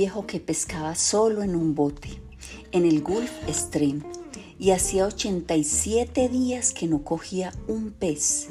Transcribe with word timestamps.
viejo 0.00 0.26
que 0.26 0.40
pescaba 0.40 0.94
solo 0.94 1.42
en 1.42 1.54
un 1.54 1.74
bote, 1.74 2.08
en 2.72 2.86
el 2.86 3.02
Gulf 3.02 3.32
Stream, 3.50 4.02
y 4.58 4.70
hacía 4.70 5.04
87 5.04 6.30
días 6.30 6.72
que 6.72 6.86
no 6.86 7.04
cogía 7.04 7.52
un 7.68 7.90
pez. 7.90 8.48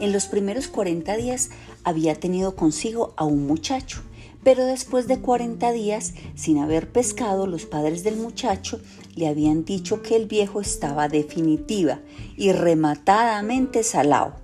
En 0.00 0.12
los 0.12 0.26
primeros 0.26 0.66
40 0.66 1.16
días 1.16 1.50
había 1.84 2.16
tenido 2.16 2.56
consigo 2.56 3.14
a 3.16 3.24
un 3.24 3.46
muchacho, 3.46 4.02
pero 4.42 4.64
después 4.66 5.06
de 5.06 5.20
40 5.20 5.70
días, 5.70 6.14
sin 6.34 6.58
haber 6.58 6.90
pescado, 6.90 7.46
los 7.46 7.66
padres 7.66 8.02
del 8.02 8.16
muchacho 8.16 8.80
le 9.14 9.28
habían 9.28 9.64
dicho 9.64 10.02
que 10.02 10.16
el 10.16 10.26
viejo 10.26 10.60
estaba 10.60 11.06
definitiva 11.06 12.00
y 12.36 12.50
rematadamente 12.50 13.84
salado, 13.84 14.34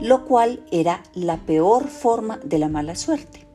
lo 0.00 0.24
cual 0.24 0.64
era 0.72 1.02
la 1.12 1.44
peor 1.44 1.88
forma 1.88 2.38
de 2.38 2.58
la 2.58 2.68
mala 2.68 2.96
suerte. 2.96 3.51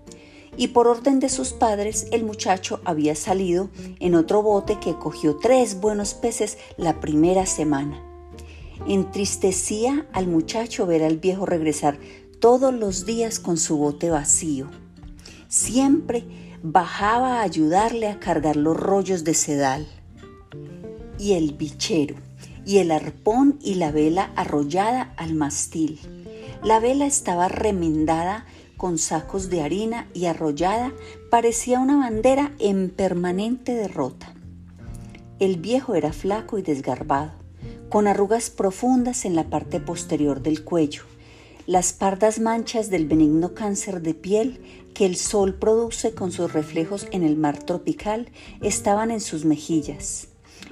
Y 0.58 0.70
por 0.70 0.88
orden 0.88 1.20
de 1.20 1.30
sus 1.30 1.54
padres, 1.54 2.08
el 2.12 2.24
muchacho 2.24 2.82
había 2.84 3.16
salido 3.16 3.70
en 4.00 4.16
otro 4.16 4.42
bote 4.42 4.80
que 4.80 4.96
cogió 4.96 5.38
tres 5.38 5.80
buenos 5.80 6.14
peces 6.14 6.58
la 6.78 7.00
primera 7.00 7.46
semana. 7.46 8.04
Entristecía 8.88 10.08
al 10.14 10.28
muchacho 10.28 10.86
ver 10.86 11.04
al 11.04 11.18
viejo 11.18 11.46
regresar 11.46 12.00
todos 12.40 12.74
los 12.74 13.06
días 13.06 13.40
con 13.40 13.58
su 13.58 13.78
bote 13.78 14.10
vacío 14.10 14.68
siempre 15.48 16.26
bajaba 16.62 17.40
a 17.40 17.42
ayudarle 17.44 18.08
a 18.08 18.20
cargar 18.20 18.56
los 18.56 18.78
rollos 18.78 19.24
de 19.24 19.34
sedal. 19.34 19.88
Y 21.20 21.34
el 21.34 21.54
bichero, 21.54 22.16
y 22.66 22.78
el 22.78 22.92
arpón 22.92 23.58
y 23.62 23.76
la 23.76 23.92
vela 23.92 24.32
arrollada 24.36 25.14
al 25.18 25.34
mastil. 25.34 26.00
La 26.64 26.80
vela 26.80 27.06
estaba 27.06 27.48
remendada 27.48 28.46
con 28.78 28.98
sacos 28.98 29.50
de 29.50 29.62
harina 29.62 30.08
y 30.14 30.26
arrollada 30.26 30.94
parecía 31.30 31.80
una 31.80 31.98
bandera 31.98 32.54
en 32.60 32.90
permanente 32.90 33.74
derrota. 33.74 34.34
El 35.40 35.58
viejo 35.58 35.96
era 35.96 36.14
flaco 36.14 36.58
y 36.58 36.62
desgarbado, 36.62 37.34
con 37.90 38.08
arrugas 38.08 38.50
profundas 38.50 39.26
en 39.26 39.36
la 39.36 39.50
parte 39.50 39.80
posterior 39.80 40.42
del 40.42 40.64
cuello 40.64 41.04
las 41.68 41.92
pardas 41.92 42.40
manchas 42.40 42.90
del 42.90 43.08
benigno 43.08 43.54
cáncer 43.54 44.02
de 44.02 44.14
piel 44.14 44.62
que 44.94 45.06
el 45.06 45.18
sol 45.18 45.56
produce 45.56 46.16
con 46.16 46.32
sus 46.32 46.54
reflejos 46.54 47.08
en 47.12 47.24
el 47.24 47.36
mar 47.36 47.62
tropical 47.62 48.32
estaban 48.62 49.12
en 49.12 49.20
sus 49.20 49.44
mejillas. 49.44 50.30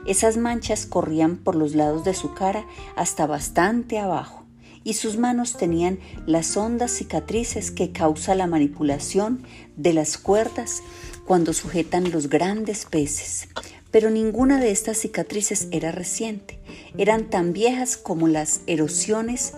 Esas 0.07 0.37
manchas 0.37 0.85
corrían 0.85 1.35
por 1.35 1.55
los 1.55 1.75
lados 1.75 2.05
de 2.05 2.13
su 2.13 2.33
cara 2.33 2.65
hasta 2.95 3.27
bastante 3.27 3.99
abajo, 3.99 4.44
y 4.85 4.93
sus 4.93 5.17
manos 5.17 5.57
tenían 5.57 5.99
las 6.25 6.55
hondas 6.55 6.91
cicatrices 6.91 7.71
que 7.71 7.91
causa 7.91 8.35
la 8.35 8.47
manipulación 8.47 9.43
de 9.75 9.91
las 9.91 10.17
cuerdas 10.17 10.81
cuando 11.25 11.51
sujetan 11.51 12.11
los 12.11 12.29
grandes 12.29 12.85
peces. 12.85 13.49
Pero 13.91 14.11
ninguna 14.11 14.59
de 14.59 14.71
estas 14.71 14.99
cicatrices 14.99 15.67
era 15.71 15.91
reciente, 15.91 16.59
eran 16.97 17.29
tan 17.29 17.51
viejas 17.51 17.97
como 17.97 18.27
las 18.27 18.61
erosiones 18.67 19.53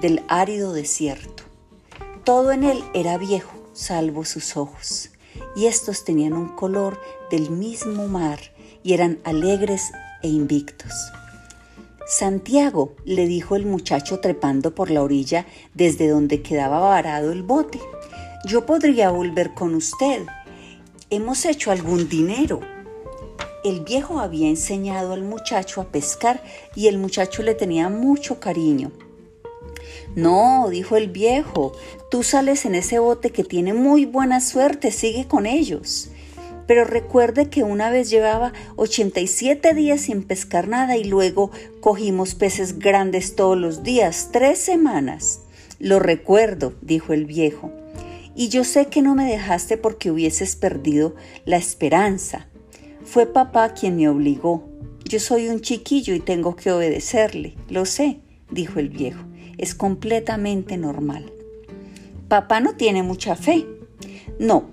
del 0.00 0.22
árido 0.28 0.72
desierto. 0.72 1.44
Todo 2.24 2.50
en 2.50 2.64
él 2.64 2.82
era 2.92 3.16
viejo, 3.18 3.70
salvo 3.72 4.24
sus 4.24 4.56
ojos, 4.56 5.10
y 5.54 5.66
estos 5.66 6.04
tenían 6.04 6.32
un 6.32 6.48
color 6.48 7.00
del 7.30 7.50
mismo 7.50 8.08
mar 8.08 8.40
y 8.82 8.94
eran 8.94 9.20
alegres 9.24 9.92
e 10.22 10.28
invictos. 10.28 10.92
Santiago, 12.14 12.94
le 13.06 13.26
dijo 13.26 13.56
el 13.56 13.64
muchacho 13.64 14.20
trepando 14.20 14.74
por 14.74 14.90
la 14.90 15.02
orilla 15.02 15.46
desde 15.72 16.08
donde 16.08 16.42
quedaba 16.42 16.78
varado 16.78 17.32
el 17.32 17.42
bote, 17.42 17.80
yo 18.44 18.66
podría 18.66 19.08
volver 19.08 19.54
con 19.54 19.74
usted. 19.74 20.26
Hemos 21.08 21.46
hecho 21.46 21.70
algún 21.70 22.10
dinero. 22.10 22.60
El 23.64 23.80
viejo 23.80 24.20
había 24.20 24.46
enseñado 24.46 25.14
al 25.14 25.22
muchacho 25.22 25.80
a 25.80 25.86
pescar 25.86 26.42
y 26.76 26.88
el 26.88 26.98
muchacho 26.98 27.42
le 27.42 27.54
tenía 27.54 27.88
mucho 27.88 28.38
cariño. 28.38 28.92
No, 30.14 30.68
dijo 30.68 30.98
el 30.98 31.08
viejo, 31.08 31.72
tú 32.10 32.22
sales 32.22 32.66
en 32.66 32.74
ese 32.74 32.98
bote 32.98 33.30
que 33.30 33.42
tiene 33.42 33.72
muy 33.72 34.04
buena 34.04 34.42
suerte, 34.42 34.90
sigue 34.90 35.26
con 35.26 35.46
ellos. 35.46 36.10
Pero 36.66 36.84
recuerde 36.84 37.48
que 37.48 37.62
una 37.62 37.90
vez 37.90 38.10
llevaba 38.10 38.52
87 38.76 39.74
días 39.74 40.02
sin 40.02 40.22
pescar 40.22 40.68
nada 40.68 40.96
y 40.96 41.04
luego 41.04 41.50
cogimos 41.80 42.34
peces 42.34 42.78
grandes 42.78 43.36
todos 43.36 43.58
los 43.58 43.82
días, 43.82 44.30
tres 44.32 44.58
semanas. 44.58 45.40
Lo 45.78 45.98
recuerdo, 45.98 46.74
dijo 46.80 47.12
el 47.12 47.26
viejo. 47.26 47.72
Y 48.34 48.48
yo 48.48 48.64
sé 48.64 48.86
que 48.86 49.02
no 49.02 49.14
me 49.14 49.30
dejaste 49.30 49.76
porque 49.76 50.10
hubieses 50.10 50.56
perdido 50.56 51.14
la 51.44 51.56
esperanza. 51.56 52.46
Fue 53.04 53.26
papá 53.26 53.74
quien 53.74 53.96
me 53.96 54.08
obligó. 54.08 54.68
Yo 55.04 55.20
soy 55.20 55.48
un 55.48 55.60
chiquillo 55.60 56.14
y 56.14 56.20
tengo 56.20 56.56
que 56.56 56.72
obedecerle, 56.72 57.56
lo 57.68 57.84
sé, 57.84 58.20
dijo 58.50 58.78
el 58.78 58.88
viejo 58.88 59.24
es 59.62 59.76
completamente 59.76 60.76
normal. 60.76 61.32
Papá 62.28 62.60
no 62.60 62.74
tiene 62.74 63.02
mucha 63.02 63.36
fe. 63.36 63.64
No, 64.38 64.64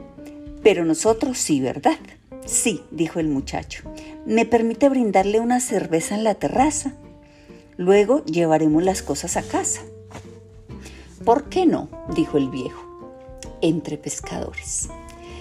pero 0.64 0.86
nosotros 0.86 1.38
sí, 1.38 1.62
¿verdad? 1.62 1.98
Sí, 2.46 2.84
dijo 2.92 3.20
el 3.20 3.28
muchacho. 3.28 3.84
¿Me 4.26 4.46
permite 4.46 4.90
brindarle 4.90 5.40
una 5.40 5.60
cerveza 5.60 6.16
en 6.16 6.24
la 6.24 6.36
terraza? 6.36 6.94
Luego 7.78 8.24
llevaremos 8.26 8.84
las 8.84 9.02
cosas 9.02 9.38
a 9.38 9.44
casa. 9.44 9.82
¿Por 11.24 11.50
qué 11.50 11.66
no? 11.66 11.90
dijo 12.16 12.38
el 12.38 12.50
viejo, 12.50 12.84
entre 13.62 13.98
pescadores. 13.98 14.90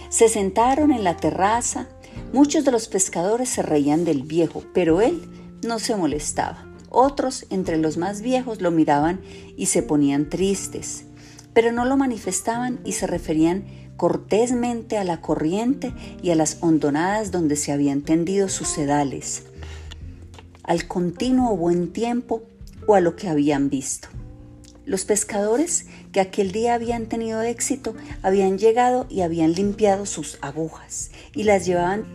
Se 0.08 0.28
sentaron 0.28 0.92
en 0.92 1.04
la 1.04 1.16
terraza. 1.16 1.88
Muchos 2.32 2.64
de 2.64 2.72
los 2.72 2.88
pescadores 2.88 3.48
se 3.48 3.62
reían 3.62 4.04
del 4.04 4.22
viejo, 4.22 4.64
pero 4.72 5.00
él 5.00 5.22
no 5.62 5.78
se 5.78 5.96
molestaba. 5.96 6.66
Otros, 6.90 7.46
entre 7.50 7.76
los 7.76 7.96
más 7.96 8.22
viejos, 8.22 8.60
lo 8.60 8.70
miraban 8.70 9.20
y 9.56 9.66
se 9.66 9.82
ponían 9.82 10.28
tristes, 10.28 11.04
pero 11.52 11.72
no 11.72 11.84
lo 11.84 11.96
manifestaban 11.96 12.80
y 12.84 12.92
se 12.92 13.06
referían 13.06 13.64
cortésmente 13.98 14.96
a 14.96 15.04
la 15.04 15.20
corriente 15.20 15.92
y 16.22 16.30
a 16.30 16.34
las 16.34 16.56
hondonadas 16.62 17.30
donde 17.30 17.56
se 17.56 17.72
habían 17.72 18.00
tendido 18.00 18.48
sus 18.48 18.68
sedales, 18.68 19.42
al 20.62 20.86
continuo 20.86 21.54
buen 21.56 21.92
tiempo 21.92 22.42
o 22.86 22.94
a 22.94 23.00
lo 23.00 23.16
que 23.16 23.28
habían 23.28 23.68
visto. 23.68 24.08
Los 24.86 25.04
pescadores 25.04 25.84
que 26.12 26.20
aquel 26.20 26.52
día 26.52 26.72
habían 26.72 27.06
tenido 27.06 27.42
éxito 27.42 27.94
habían 28.22 28.56
llegado 28.56 29.06
y 29.10 29.20
habían 29.20 29.52
limpiado 29.52 30.06
sus 30.06 30.38
agujas 30.40 31.10
y 31.34 31.42
las 31.42 31.66
llevaban 31.66 32.06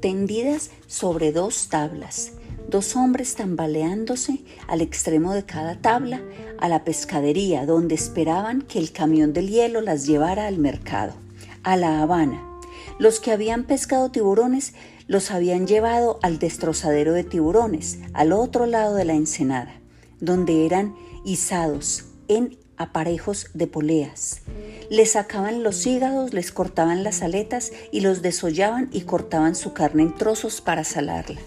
tendidas 0.00 0.70
sobre 0.86 1.32
dos 1.32 1.68
tablas 1.68 2.32
dos 2.68 2.96
hombres 2.96 3.34
tambaleándose 3.34 4.40
al 4.68 4.80
extremo 4.80 5.34
de 5.34 5.44
cada 5.44 5.76
tabla 5.76 6.22
a 6.58 6.68
la 6.68 6.84
pescadería 6.84 7.66
donde 7.66 7.94
esperaban 7.94 8.62
que 8.62 8.78
el 8.78 8.92
camión 8.92 9.32
del 9.32 9.48
hielo 9.48 9.80
las 9.80 10.06
llevara 10.06 10.46
al 10.46 10.58
mercado, 10.58 11.14
a 11.64 11.76
La 11.76 12.02
Habana. 12.02 12.42
Los 12.98 13.18
que 13.18 13.32
habían 13.32 13.64
pescado 13.64 14.10
tiburones 14.10 14.74
los 15.06 15.30
habían 15.30 15.66
llevado 15.66 16.18
al 16.22 16.38
destrozadero 16.38 17.12
de 17.12 17.24
tiburones, 17.24 17.98
al 18.12 18.32
otro 18.32 18.66
lado 18.66 18.94
de 18.94 19.04
la 19.04 19.14
ensenada, 19.14 19.74
donde 20.20 20.64
eran 20.64 20.94
izados 21.24 22.04
en 22.28 22.56
aparejos 22.76 23.50
de 23.54 23.66
poleas. 23.66 24.42
Les 24.90 25.12
sacaban 25.12 25.62
los 25.62 25.86
hígados, 25.86 26.32
les 26.32 26.52
cortaban 26.52 27.04
las 27.04 27.22
aletas 27.22 27.72
y 27.92 28.00
los 28.00 28.22
desollaban 28.22 28.88
y 28.92 29.02
cortaban 29.02 29.54
su 29.54 29.72
carne 29.72 30.02
en 30.02 30.14
trozos 30.14 30.60
para 30.60 30.84
salarla. 30.84 31.40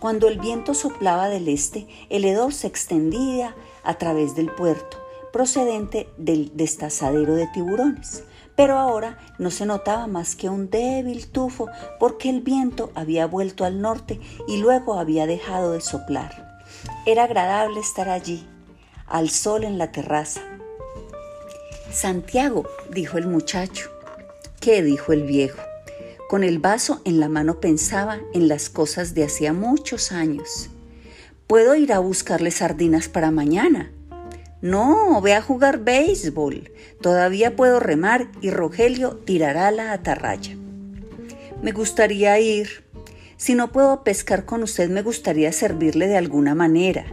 Cuando 0.00 0.28
el 0.28 0.38
viento 0.38 0.74
soplaba 0.74 1.28
del 1.28 1.48
este, 1.48 1.86
el 2.10 2.24
hedor 2.24 2.52
se 2.52 2.66
extendía 2.66 3.54
a 3.82 3.98
través 3.98 4.34
del 4.36 4.50
puerto, 4.50 4.98
procedente 5.32 6.08
del 6.18 6.52
destazadero 6.54 7.34
de 7.34 7.46
tiburones. 7.48 8.24
Pero 8.56 8.78
ahora 8.78 9.18
no 9.38 9.50
se 9.50 9.66
notaba 9.66 10.06
más 10.06 10.34
que 10.34 10.48
un 10.48 10.70
débil 10.70 11.28
tufo 11.28 11.68
porque 12.00 12.30
el 12.30 12.40
viento 12.40 12.90
había 12.94 13.26
vuelto 13.26 13.64
al 13.64 13.80
norte 13.80 14.20
y 14.48 14.56
luego 14.56 14.98
había 14.98 15.26
dejado 15.26 15.72
de 15.72 15.80
soplar. 15.80 16.60
Era 17.04 17.24
agradable 17.24 17.80
estar 17.80 18.08
allí, 18.08 18.46
al 19.06 19.30
sol 19.30 19.64
en 19.64 19.78
la 19.78 19.92
terraza. 19.92 20.40
Santiago, 21.92 22.66
dijo 22.90 23.18
el 23.18 23.26
muchacho. 23.26 23.90
¿Qué? 24.60 24.82
dijo 24.82 25.12
el 25.12 25.24
viejo. 25.24 25.60
Con 26.28 26.42
el 26.42 26.58
vaso 26.58 27.00
en 27.04 27.20
la 27.20 27.28
mano 27.28 27.60
pensaba 27.60 28.18
en 28.34 28.48
las 28.48 28.68
cosas 28.68 29.14
de 29.14 29.24
hacía 29.24 29.52
muchos 29.52 30.10
años. 30.10 30.70
Puedo 31.46 31.76
ir 31.76 31.92
a 31.92 32.00
buscarle 32.00 32.50
sardinas 32.50 33.08
para 33.08 33.30
mañana. 33.30 33.92
No, 34.66 35.20
ve 35.20 35.32
a 35.32 35.42
jugar 35.42 35.84
béisbol. 35.84 36.72
Todavía 37.00 37.54
puedo 37.54 37.78
remar 37.78 38.26
y 38.40 38.50
Rogelio 38.50 39.14
tirará 39.24 39.70
la 39.70 39.92
atarraya. 39.92 40.56
Me 41.62 41.70
gustaría 41.70 42.36
ir. 42.40 42.84
Si 43.36 43.54
no 43.54 43.70
puedo 43.70 44.02
pescar 44.02 44.44
con 44.44 44.64
usted, 44.64 44.90
me 44.90 45.02
gustaría 45.02 45.52
servirle 45.52 46.08
de 46.08 46.16
alguna 46.16 46.56
manera. 46.56 47.04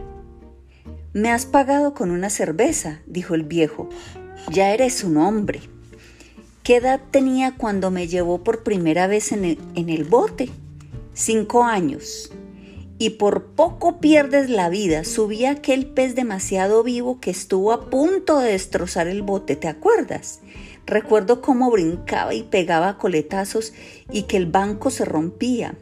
Me 1.12 1.30
has 1.30 1.46
pagado 1.46 1.94
con 1.94 2.10
una 2.10 2.28
cerveza, 2.28 3.02
dijo 3.06 3.36
el 3.36 3.44
viejo. 3.44 3.88
Ya 4.50 4.72
eres 4.74 5.04
un 5.04 5.16
hombre. 5.16 5.60
¿Qué 6.64 6.78
edad 6.78 7.00
tenía 7.12 7.54
cuando 7.56 7.92
me 7.92 8.08
llevó 8.08 8.42
por 8.42 8.64
primera 8.64 9.06
vez 9.06 9.30
en 9.30 9.44
el, 9.44 9.58
en 9.76 9.90
el 9.90 10.02
bote? 10.02 10.50
Cinco 11.12 11.62
años. 11.62 12.32
Y 12.98 13.10
por 13.10 13.46
poco 13.46 13.98
pierdes 13.98 14.48
la 14.48 14.68
vida. 14.68 15.04
Subí 15.04 15.44
aquel 15.46 15.86
pez 15.86 16.14
demasiado 16.14 16.82
vivo 16.82 17.20
que 17.20 17.30
estuvo 17.30 17.72
a 17.72 17.90
punto 17.90 18.38
de 18.38 18.52
destrozar 18.52 19.08
el 19.08 19.22
bote, 19.22 19.56
¿te 19.56 19.68
acuerdas? 19.68 20.40
Recuerdo 20.86 21.40
cómo 21.40 21.70
brincaba 21.70 22.34
y 22.34 22.42
pegaba 22.44 22.98
coletazos 22.98 23.72
y 24.12 24.22
que 24.22 24.36
el 24.36 24.46
banco 24.46 24.90
se 24.90 25.04
rompía. 25.04 25.76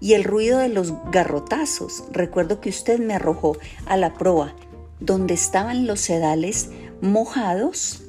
Y 0.00 0.14
el 0.14 0.24
ruido 0.24 0.58
de 0.58 0.68
los 0.68 0.94
garrotazos. 1.10 2.04
Recuerdo 2.10 2.60
que 2.60 2.68
usted 2.68 3.00
me 3.00 3.14
arrojó 3.14 3.56
a 3.86 3.96
la 3.96 4.14
proa, 4.14 4.54
donde 5.00 5.34
estaban 5.34 5.86
los 5.86 6.00
sedales 6.00 6.70
mojados 7.00 8.02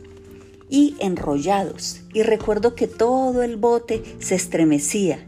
y 0.69 0.95
enrollados, 0.99 2.01
y 2.13 2.23
recuerdo 2.23 2.75
que 2.75 2.87
todo 2.87 3.41
el 3.41 3.55
bote 3.55 4.03
se 4.19 4.35
estremecía 4.35 5.26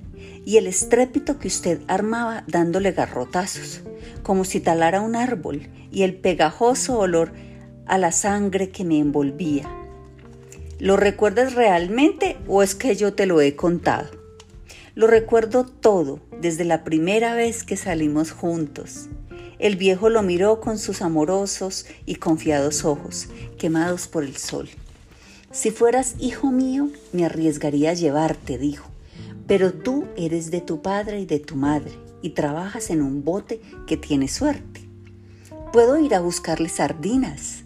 y 0.50 0.58
el 0.58 0.66
estrépito 0.66 1.38
que 1.38 1.48
usted 1.48 1.80
armaba 1.88 2.44
dándole 2.48 2.92
garrotazos, 2.92 3.82
como 4.24 4.44
si 4.44 4.60
talara 4.60 5.00
un 5.00 5.16
árbol, 5.16 5.70
y 5.92 6.02
el 6.02 6.16
pegajoso 6.16 6.98
olor 6.98 7.34
a 7.86 8.00
la 8.00 8.12
sangre 8.12 8.72
que 8.72 8.84
me 8.84 8.98
envolvía. 8.98 9.70
¿Lo 10.80 10.98
recuerdas 10.98 11.54
realmente 11.54 12.36
o 12.48 12.64
es 12.64 12.74
que 12.74 12.96
yo 12.96 13.14
te 13.14 13.28
lo 13.28 13.42
he 13.42 13.56
contado? 13.56 14.10
Lo 14.96 15.06
recuerdo 15.06 15.66
todo 15.66 16.20
desde 16.42 16.66
la 16.66 16.84
primera 16.84 17.36
vez 17.36 17.64
que 17.64 17.78
salimos 17.78 18.32
juntos. 18.32 19.08
El 19.60 19.76
viejo 19.76 20.10
lo 20.10 20.24
miró 20.24 20.62
con 20.62 20.80
sus 20.80 21.04
amorosos 21.04 21.86
y 22.08 22.16
confiados 22.16 22.86
ojos, 22.86 23.28
quemados 23.60 24.08
por 24.08 24.24
el 24.24 24.36
sol. 24.36 24.68
Si 25.52 25.70
fueras 25.70 26.16
hijo 26.18 26.50
mío, 26.50 26.90
me 27.14 27.24
arriesgaría 27.24 27.92
a 27.92 27.94
llevarte, 27.94 28.58
dijo, 28.58 28.90
pero 29.50 29.74
tú 29.74 30.06
eres 30.16 30.52
de 30.52 30.62
tu 30.62 30.84
padre 30.84 31.22
y 31.22 31.26
de 31.26 31.40
tu 31.40 31.56
madre 31.56 31.92
y 32.22 32.30
trabajas 32.30 32.92
en 32.92 33.02
un 33.02 33.24
bote 33.24 33.60
que 33.88 33.98
tiene 33.98 34.28
suerte. 34.28 34.88
Puedo 35.74 35.98
ir 35.98 36.14
a 36.14 36.20
buscarle 36.20 36.70
sardinas. 36.70 37.64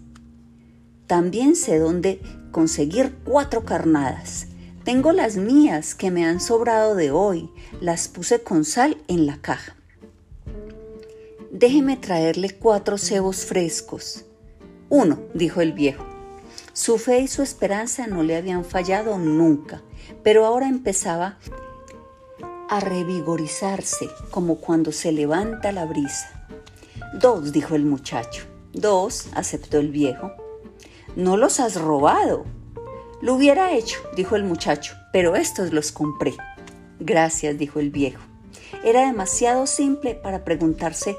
También 1.07 1.57
sé 1.57 1.79
dónde 1.79 2.21
conseguir 2.51 3.13
cuatro 3.25 3.65
carnadas. 3.65 4.47
Tengo 4.85 5.11
las 5.11 5.35
mías 5.35 5.93
que 5.93 6.09
me 6.09 6.25
han 6.25 6.39
sobrado 6.39 6.95
de 6.95 7.11
hoy. 7.11 7.49
Las 7.81 8.07
puse 8.07 8.41
con 8.41 8.63
sal 8.63 8.95
en 9.09 9.25
la 9.25 9.41
caja. 9.41 9.75
Déjeme 11.51 11.97
traerle 11.97 12.51
cuatro 12.51 12.97
cebos 12.97 13.43
frescos. 13.43 14.23
Uno, 14.87 15.19
dijo 15.33 15.59
el 15.59 15.73
viejo. 15.73 16.05
Su 16.71 16.97
fe 16.97 17.19
y 17.19 17.27
su 17.27 17.41
esperanza 17.41 18.07
no 18.07 18.23
le 18.23 18.37
habían 18.37 18.63
fallado 18.63 19.17
nunca, 19.17 19.81
pero 20.23 20.45
ahora 20.45 20.69
empezaba 20.69 21.37
a 22.73 22.79
revigorizarse 22.79 24.09
como 24.31 24.55
cuando 24.55 24.91
se 24.91 25.11
levanta 25.11 25.71
la 25.71 25.85
brisa. 25.85 26.47
Dos, 27.13 27.51
dijo 27.51 27.75
el 27.75 27.85
muchacho. 27.85 28.45
Dos, 28.73 29.27
aceptó 29.35 29.77
el 29.77 29.89
viejo. 29.89 30.31
No 31.15 31.37
los 31.37 31.59
has 31.59 31.79
robado. 31.79 32.45
Lo 33.21 33.35
hubiera 33.35 33.73
hecho, 33.73 33.99
dijo 34.15 34.35
el 34.35 34.43
muchacho, 34.43 34.95
pero 35.11 35.35
estos 35.35 35.71
los 35.71 35.91
compré. 35.91 36.33
Gracias, 36.99 37.59
dijo 37.59 37.79
el 37.79 37.91
viejo. 37.91 38.23
Era 38.83 39.01
demasiado 39.01 39.67
simple 39.67 40.15
para 40.15 40.43
preguntarse 40.43 41.15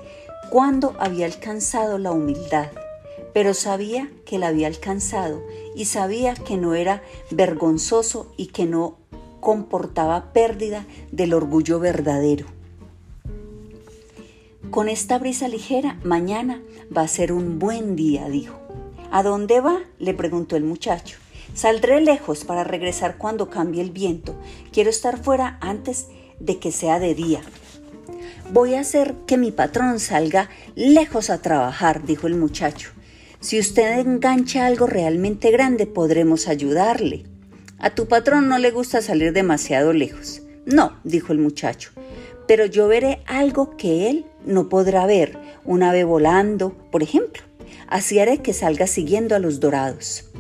cuándo 0.50 0.96
había 0.98 1.26
alcanzado 1.26 1.98
la 1.98 2.10
humildad 2.10 2.66
pero 3.34 3.52
sabía 3.52 4.10
que 4.24 4.38
la 4.38 4.46
había 4.46 4.68
alcanzado 4.68 5.42
y 5.74 5.86
sabía 5.86 6.34
que 6.34 6.56
no 6.56 6.74
era 6.74 7.02
vergonzoso 7.30 8.32
y 8.38 8.46
que 8.46 8.64
no 8.64 8.96
comportaba 9.44 10.32
pérdida 10.32 10.86
del 11.12 11.34
orgullo 11.34 11.78
verdadero. 11.78 12.46
Con 14.70 14.88
esta 14.88 15.18
brisa 15.18 15.48
ligera, 15.48 16.00
mañana 16.02 16.62
va 16.96 17.02
a 17.02 17.08
ser 17.08 17.30
un 17.30 17.58
buen 17.58 17.94
día, 17.94 18.26
dijo. 18.28 18.58
¿A 19.12 19.22
dónde 19.22 19.60
va? 19.60 19.80
le 19.98 20.14
preguntó 20.14 20.56
el 20.56 20.64
muchacho. 20.64 21.18
Saldré 21.52 22.00
lejos 22.00 22.44
para 22.44 22.64
regresar 22.64 23.18
cuando 23.18 23.50
cambie 23.50 23.82
el 23.82 23.90
viento. 23.90 24.34
Quiero 24.72 24.88
estar 24.88 25.22
fuera 25.22 25.58
antes 25.60 26.08
de 26.40 26.58
que 26.58 26.72
sea 26.72 26.98
de 26.98 27.14
día. 27.14 27.42
Voy 28.50 28.74
a 28.74 28.80
hacer 28.80 29.14
que 29.26 29.36
mi 29.36 29.52
patrón 29.52 30.00
salga 30.00 30.48
lejos 30.74 31.28
a 31.28 31.42
trabajar, 31.42 32.04
dijo 32.04 32.26
el 32.26 32.34
muchacho. 32.34 32.92
Si 33.40 33.60
usted 33.60 33.98
engancha 33.98 34.64
algo 34.64 34.86
realmente 34.86 35.50
grande, 35.50 35.86
podremos 35.86 36.48
ayudarle. 36.48 37.33
A 37.78 37.94
tu 37.94 38.06
patrón 38.06 38.48
no 38.48 38.58
le 38.58 38.70
gusta 38.70 39.02
salir 39.02 39.32
demasiado 39.32 39.92
lejos. 39.92 40.42
No, 40.66 40.98
dijo 41.04 41.32
el 41.32 41.38
muchacho, 41.38 41.90
pero 42.46 42.66
yo 42.66 42.88
veré 42.88 43.22
algo 43.26 43.76
que 43.76 44.08
él 44.08 44.26
no 44.46 44.68
podrá 44.68 45.06
ver, 45.06 45.38
un 45.64 45.82
ave 45.82 46.04
volando, 46.04 46.74
por 46.90 47.02
ejemplo. 47.02 47.42
Así 47.88 48.18
haré 48.18 48.38
que 48.38 48.52
salga 48.52 48.86
siguiendo 48.86 49.34
a 49.34 49.38
los 49.38 49.60
dorados. 49.60 50.30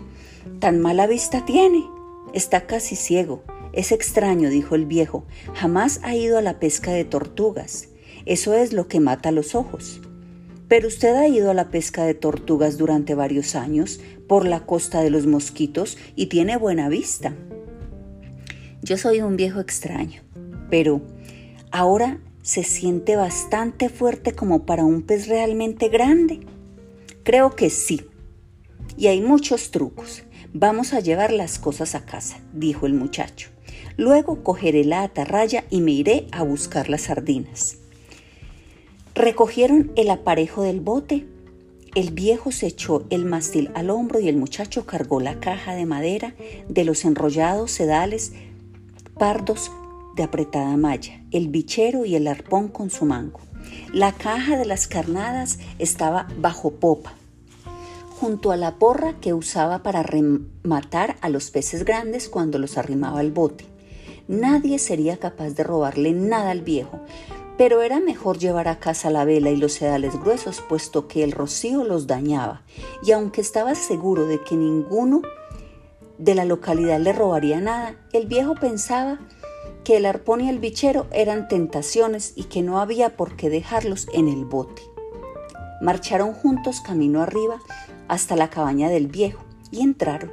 Tan 0.60 0.80
mala 0.80 1.06
vista 1.06 1.44
tiene. 1.44 1.84
Está 2.32 2.66
casi 2.66 2.96
ciego. 2.96 3.42
Es 3.72 3.92
extraño, 3.92 4.48
dijo 4.48 4.74
el 4.74 4.86
viejo. 4.86 5.24
Jamás 5.54 6.00
ha 6.02 6.14
ido 6.14 6.38
a 6.38 6.42
la 6.42 6.58
pesca 6.58 6.92
de 6.92 7.04
tortugas. 7.04 7.88
Eso 8.24 8.54
es 8.54 8.72
lo 8.72 8.88
que 8.88 9.00
mata 9.00 9.30
los 9.30 9.54
ojos. 9.54 10.00
Pero 10.68 10.88
usted 10.88 11.14
ha 11.14 11.28
ido 11.28 11.50
a 11.50 11.54
la 11.54 11.70
pesca 11.70 12.04
de 12.04 12.14
tortugas 12.14 12.78
durante 12.78 13.14
varios 13.14 13.54
años 13.54 14.00
por 14.26 14.46
la 14.46 14.66
costa 14.66 15.02
de 15.02 15.10
los 15.10 15.26
mosquitos 15.26 15.98
y 16.16 16.26
tiene 16.26 16.56
buena 16.56 16.88
vista. 16.88 17.34
Yo 18.82 18.96
soy 18.96 19.20
un 19.20 19.36
viejo 19.36 19.60
extraño, 19.60 20.22
pero 20.70 21.02
ahora 21.70 22.20
se 22.42 22.62
siente 22.62 23.16
bastante 23.16 23.88
fuerte 23.88 24.32
como 24.32 24.66
para 24.66 24.84
un 24.84 25.02
pez 25.02 25.28
realmente 25.28 25.88
grande. 25.88 26.40
Creo 27.22 27.56
que 27.56 27.70
sí. 27.70 28.02
Y 28.96 29.06
hay 29.06 29.22
muchos 29.22 29.70
trucos. 29.70 30.24
Vamos 30.52 30.92
a 30.92 31.00
llevar 31.00 31.32
las 31.32 31.58
cosas 31.58 31.94
a 31.94 32.04
casa, 32.04 32.38
dijo 32.52 32.86
el 32.86 32.92
muchacho. 32.92 33.48
Luego 33.96 34.42
cogeré 34.42 34.84
la 34.84 35.02
atarraya 35.02 35.64
y 35.70 35.80
me 35.80 35.92
iré 35.92 36.26
a 36.32 36.42
buscar 36.42 36.88
las 36.90 37.02
sardinas. 37.02 37.78
Recogieron 39.14 39.92
el 39.94 40.10
aparejo 40.10 40.62
del 40.62 40.80
bote. 40.80 41.24
El 41.94 42.10
viejo 42.10 42.50
se 42.50 42.66
echó 42.66 43.06
el 43.10 43.24
mástil 43.24 43.70
al 43.74 43.90
hombro 43.90 44.18
y 44.18 44.28
el 44.28 44.36
muchacho 44.36 44.86
cargó 44.86 45.20
la 45.20 45.38
caja 45.38 45.76
de 45.76 45.86
madera 45.86 46.34
de 46.68 46.84
los 46.84 47.04
enrollados 47.04 47.70
sedales 47.70 48.32
pardos 49.16 49.70
de 50.16 50.24
apretada 50.24 50.76
malla, 50.76 51.22
el 51.30 51.46
bichero 51.46 52.04
y 52.04 52.16
el 52.16 52.26
arpón 52.26 52.66
con 52.66 52.90
su 52.90 53.04
mango. 53.04 53.38
La 53.92 54.10
caja 54.10 54.56
de 54.56 54.64
las 54.64 54.88
carnadas 54.88 55.60
estaba 55.78 56.26
bajo 56.38 56.72
popa, 56.72 57.14
junto 58.18 58.50
a 58.50 58.56
la 58.56 58.80
porra 58.80 59.14
que 59.20 59.32
usaba 59.32 59.84
para 59.84 60.02
rematar 60.02 61.16
a 61.20 61.28
los 61.28 61.52
peces 61.52 61.84
grandes 61.84 62.28
cuando 62.28 62.58
los 62.58 62.76
arrimaba 62.78 63.20
al 63.20 63.30
bote. 63.30 63.66
Nadie 64.26 64.80
sería 64.80 65.18
capaz 65.18 65.50
de 65.50 65.62
robarle 65.62 66.12
nada 66.12 66.50
al 66.50 66.62
viejo, 66.62 67.00
pero 67.56 67.82
era 67.82 68.00
mejor 68.00 68.38
llevar 68.38 68.68
a 68.68 68.80
casa 68.80 69.10
la 69.10 69.24
vela 69.24 69.50
y 69.50 69.56
los 69.56 69.74
sedales 69.74 70.18
gruesos, 70.18 70.60
puesto 70.60 71.06
que 71.06 71.22
el 71.22 71.32
rocío 71.32 71.84
los 71.84 72.06
dañaba, 72.06 72.62
y 73.04 73.12
aunque 73.12 73.40
estaba 73.40 73.74
seguro 73.74 74.26
de 74.26 74.42
que 74.42 74.56
ninguno 74.56 75.22
de 76.18 76.34
la 76.34 76.44
localidad 76.44 77.00
le 77.00 77.12
robaría 77.12 77.60
nada, 77.60 77.96
el 78.12 78.26
viejo 78.26 78.54
pensaba 78.54 79.20
que 79.84 79.98
el 79.98 80.06
arpón 80.06 80.40
y 80.40 80.48
el 80.48 80.58
bichero 80.58 81.06
eran 81.12 81.46
tentaciones 81.46 82.32
y 82.36 82.44
que 82.44 82.62
no 82.62 82.80
había 82.80 83.16
por 83.16 83.36
qué 83.36 83.50
dejarlos 83.50 84.08
en 84.14 84.28
el 84.28 84.44
bote. 84.44 84.82
Marcharon 85.80 86.32
juntos 86.32 86.80
camino 86.80 87.20
arriba 87.20 87.60
hasta 88.08 88.36
la 88.36 88.48
cabaña 88.48 88.88
del 88.88 89.08
viejo 89.08 89.44
y 89.70 89.82
entraron. 89.82 90.32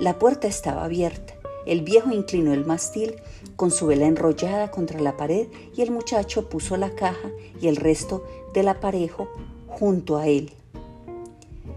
La 0.00 0.18
puerta 0.18 0.48
estaba 0.48 0.84
abierta. 0.84 1.34
El 1.66 1.82
viejo 1.82 2.10
inclinó 2.12 2.54
el 2.54 2.64
mastil 2.64 3.16
con 3.56 3.70
su 3.70 3.86
vela 3.86 4.06
enrollada 4.06 4.70
contra 4.70 5.00
la 5.00 5.16
pared 5.16 5.48
y 5.74 5.82
el 5.82 5.90
muchacho 5.90 6.48
puso 6.48 6.76
la 6.76 6.90
caja 6.94 7.30
y 7.60 7.68
el 7.68 7.76
resto 7.76 8.24
del 8.54 8.68
aparejo 8.68 9.28
junto 9.66 10.18
a 10.18 10.28
él. 10.28 10.52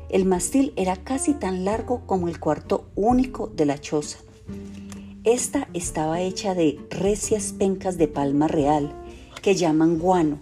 El 0.09 0.25
mastil 0.25 0.73
era 0.75 0.95
casi 0.97 1.33
tan 1.33 1.65
largo 1.65 2.01
como 2.05 2.27
el 2.27 2.39
cuarto 2.39 2.85
único 2.95 3.47
de 3.47 3.65
la 3.65 3.79
choza. 3.79 4.19
Esta 5.23 5.67
estaba 5.73 6.21
hecha 6.21 6.55
de 6.55 6.79
recias 6.89 7.53
pencas 7.53 7.97
de 7.97 8.07
palma 8.07 8.47
real, 8.47 8.91
que 9.41 9.53
llaman 9.53 9.99
guano. 9.99 10.39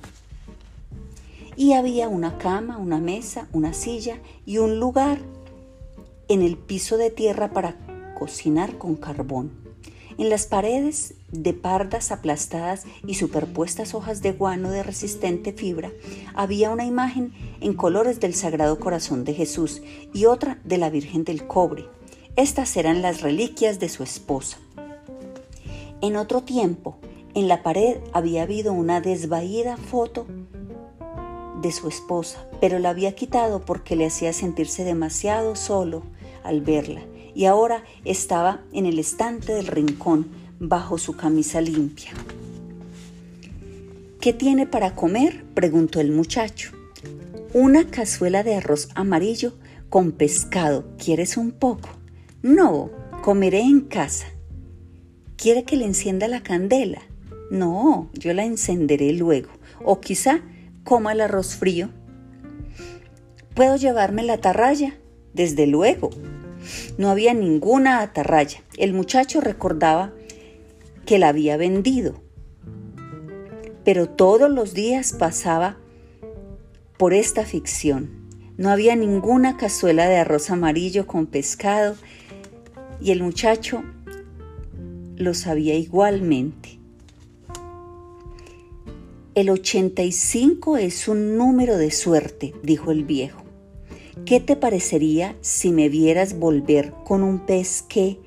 Y 1.56 1.74
había 1.74 2.08
una 2.08 2.38
cama, 2.38 2.78
una 2.78 3.00
mesa, 3.00 3.48
una 3.52 3.74
silla 3.74 4.20
y 4.46 4.60
un 4.60 4.80
lugar 4.80 5.20
en 6.30 6.42
el 6.42 6.58
piso 6.58 6.98
de 6.98 7.10
tierra 7.10 7.52
para 7.52 7.76
cocinar 8.18 8.78
con 8.78 8.96
carbón. 8.96 9.52
En 10.18 10.30
las 10.30 10.46
paredes 10.46 11.16
de 11.32 11.54
pardas 11.54 12.12
aplastadas 12.12 12.86
y 13.06 13.16
superpuestas 13.16 13.94
hojas 13.94 14.22
de 14.22 14.32
guano 14.32 14.72
de 14.72 14.84
resistente 14.84 15.52
fibra 15.52 15.92
había 16.34 16.70
una 16.70 16.86
imagen 16.86 17.34
en 17.60 17.74
colores 17.74 18.20
del 18.20 18.34
Sagrado 18.34 18.80
Corazón 18.80 19.26
de 19.26 19.34
Jesús 19.34 19.82
y 20.14 20.26
otra 20.26 20.60
de 20.64 20.78
la 20.78 20.90
Virgen 20.90 21.24
del 21.24 21.46
Cobre. 21.46 21.86
Estas 22.36 22.78
eran 22.78 23.02
las 23.02 23.22
reliquias 23.22 23.80
de 23.80 23.90
su 23.90 24.04
esposa. 24.04 24.58
En 26.02 26.16
otro 26.16 26.44
tiempo, 26.44 26.98
en 27.34 27.48
la 27.48 27.64
pared 27.64 27.98
había 28.14 28.44
habido 28.44 28.72
una 28.72 29.02
desvaída 29.02 29.76
foto 29.78 30.28
de 31.62 31.72
su 31.72 31.88
esposa, 31.88 32.48
pero 32.62 32.80
la 32.80 32.92
había 32.92 33.16
quitado 33.16 33.66
porque 33.66 33.96
le 33.96 34.06
hacía 34.06 34.32
sentirse 34.32 34.84
demasiado 34.84 35.56
solo 35.56 36.04
al 36.44 36.62
verla, 36.62 37.02
y 37.34 37.46
ahora 37.46 37.84
estaba 38.06 38.62
en 38.72 38.86
el 38.86 39.00
estante 39.00 39.54
del 39.54 39.68
rincón 39.68 40.28
bajo 40.60 40.98
su 40.98 41.16
camisa 41.16 41.62
limpia. 41.62 42.12
¿Qué 44.20 44.34
tiene 44.34 44.66
para 44.66 44.96
comer? 44.96 45.46
preguntó 45.54 46.00
el 46.02 46.12
muchacho. 46.12 46.72
Una 47.54 47.86
cazuela 47.86 48.44
de 48.44 48.56
arroz 48.56 48.90
amarillo 48.96 49.54
con 49.90 50.12
pescado. 50.12 50.86
¿Quieres 50.98 51.38
un 51.38 51.52
poco? 51.52 51.90
No, 52.42 52.90
comeré 53.24 53.62
en 53.62 53.82
casa. 53.82 54.28
¿Quiere 55.38 55.64
que 55.64 55.78
le 55.78 55.86
encienda 55.86 56.28
la 56.28 56.42
candela? 56.42 57.02
No, 57.52 58.10
yo 58.14 58.34
la 58.34 58.44
encenderé 58.44 59.14
luego. 59.14 59.50
O 59.84 60.02
quizá 60.02 60.42
coma 60.84 61.14
el 61.14 61.22
arroz 61.22 61.56
frío. 61.56 61.90
¿Puedo 63.54 63.76
llevarme 63.76 64.24
la 64.24 64.34
atarraya? 64.34 64.98
Desde 65.34 65.68
luego. 65.68 66.10
No 66.98 67.10
había 67.10 67.34
ninguna 67.34 68.02
atarraya. 68.02 68.62
El 68.78 68.94
muchacho 68.94 69.42
recordaba 69.42 70.12
que 71.08 71.18
la 71.18 71.30
había 71.30 71.58
vendido. 71.58 72.22
Pero 73.84 74.08
todos 74.08 74.52
los 74.52 74.76
días 74.76 75.14
pasaba 75.14 75.78
por 76.98 77.14
esta 77.14 77.46
ficción. 77.46 78.28
No 78.58 78.70
había 78.70 78.96
ninguna 78.96 79.58
cazuela 79.58 80.08
de 80.08 80.18
arroz 80.18 80.52
amarillo 80.52 81.08
con 81.08 81.26
pescado 81.26 81.96
y 83.02 83.12
el 83.12 83.24
muchacho 83.24 83.84
lo 85.16 85.34
sabía 85.34 85.76
igualmente. 85.76 86.78
El 89.34 89.50
85 89.50 90.78
es 90.78 91.08
un 91.08 91.38
número 91.38 91.78
de 91.78 91.92
suerte, 91.92 92.54
dijo 92.64 92.92
el 92.92 93.06
viejo. 93.06 93.44
¿Qué 94.26 94.40
te 94.40 94.56
parecería 94.56 95.38
si 95.42 95.72
me 95.72 95.90
vieras 95.90 96.38
volver 96.38 96.92
con 97.06 97.24
un 97.24 97.46
pez 97.46 97.84
que 97.84 98.20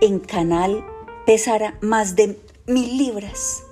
en 0.00 0.18
canal 0.20 0.84
pesara 1.26 1.78
más 1.80 2.16
de 2.16 2.38
mil 2.66 2.98
libras? 2.98 3.62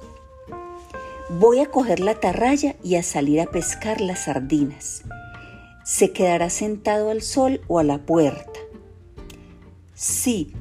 Voy 1.29 1.61
a 1.61 1.67
coger 1.67 2.01
la 2.01 2.15
tarraya 2.15 2.77
y 2.83 2.97
a 2.97 3.03
salir 3.03 3.41
a 3.41 3.47
pescar 3.47 4.01
las 4.01 4.25
sardinas. 4.25 5.03
Se 5.85 6.13
quedará 6.13 6.49
sentado 6.49 7.11
al 7.11 7.21
sol 7.21 7.61
o 7.69 7.79
a 7.79 7.85
la 7.85 7.99
puerta. 7.99 8.59
Sí, 9.95 10.53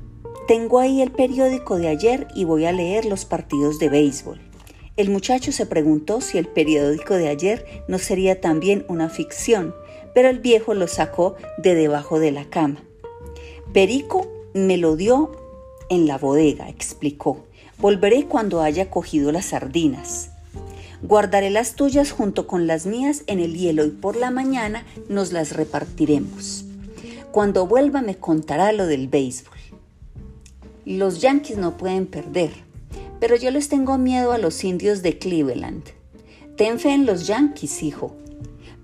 tengo 0.47 0.79
ahí 0.79 1.01
el 1.01 1.11
periódico 1.11 1.77
de 1.77 1.87
ayer 1.87 2.27
y 2.35 2.43
voy 2.43 2.65
a 2.65 2.73
leer 2.73 3.05
los 3.05 3.23
partidos 3.23 3.79
de 3.79 3.87
béisbol. 3.87 4.41
El 4.97 5.09
muchacho 5.09 5.53
se 5.53 5.65
preguntó 5.65 6.19
si 6.19 6.37
el 6.37 6.47
periódico 6.47 7.13
de 7.13 7.29
ayer 7.29 7.83
no 7.87 7.99
sería 7.99 8.41
también 8.41 8.85
una 8.89 9.09
ficción, 9.09 9.73
pero 10.13 10.27
el 10.27 10.39
viejo 10.39 10.73
lo 10.73 10.87
sacó 10.87 11.35
de 11.57 11.73
debajo 11.73 12.19
de 12.19 12.31
la 12.31 12.49
cama. 12.49 12.83
Perico 13.71 14.27
me 14.53 14.75
lo 14.75 14.97
dio 14.97 15.40
en 15.91 16.07
la 16.07 16.17
bodega, 16.17 16.69
explicó. 16.69 17.45
Volveré 17.77 18.25
cuando 18.25 18.61
haya 18.61 18.89
cogido 18.89 19.33
las 19.33 19.47
sardinas. 19.47 20.29
Guardaré 21.03 21.49
las 21.49 21.75
tuyas 21.75 22.11
junto 22.11 22.47
con 22.47 22.65
las 22.65 22.85
mías 22.85 23.23
en 23.27 23.39
el 23.39 23.57
hielo 23.57 23.85
y 23.85 23.89
por 23.89 24.15
la 24.15 24.31
mañana 24.31 24.85
nos 25.09 25.33
las 25.33 25.51
repartiremos. 25.51 26.63
Cuando 27.31 27.67
vuelva 27.67 28.01
me 28.01 28.15
contará 28.15 28.71
lo 28.71 28.87
del 28.87 29.09
béisbol. 29.09 29.57
Los 30.85 31.19
Yankees 31.19 31.57
no 31.57 31.75
pueden 31.75 32.07
perder, 32.07 32.51
pero 33.19 33.35
yo 33.35 33.51
les 33.51 33.67
tengo 33.67 33.97
miedo 33.97 34.31
a 34.31 34.37
los 34.37 34.63
indios 34.63 35.01
de 35.01 35.17
Cleveland. 35.17 35.83
Ten 36.55 36.79
fe 36.79 36.93
en 36.93 37.05
los 37.05 37.27
Yankees, 37.27 37.83
hijo. 37.83 38.15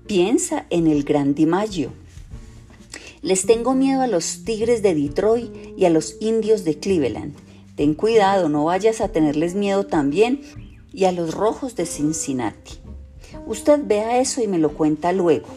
Piensa 0.07 0.65
en 0.69 0.87
el 0.87 1.03
Gran 1.03 1.35
DiMaggio. 1.35 1.93
Les 3.27 3.45
tengo 3.45 3.75
miedo 3.75 4.03
a 4.03 4.07
los 4.07 4.45
Tigres 4.45 4.81
de 4.81 4.95
Detroit 4.95 5.53
y 5.75 5.83
a 5.83 5.89
los 5.89 6.15
indios 6.21 6.63
de 6.63 6.79
Cleveland. 6.79 7.35
Ten 7.75 7.93
cuidado, 7.93 8.47
no 8.47 8.63
vayas 8.63 9.01
a 9.01 9.09
tenerles 9.09 9.53
miedo 9.53 9.85
también 9.85 10.39
y 10.93 11.03
a 11.03 11.11
los 11.11 11.33
Rojos 11.33 11.75
de 11.75 11.85
Cincinnati. 11.85 12.75
Usted 13.45 13.81
vea 13.83 14.21
eso 14.21 14.41
y 14.41 14.47
me 14.47 14.59
lo 14.59 14.73
cuenta 14.75 15.11
luego. 15.11 15.49